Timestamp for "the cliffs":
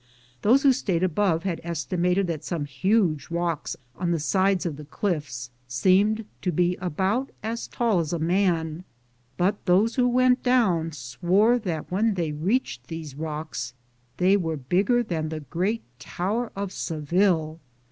4.75-5.51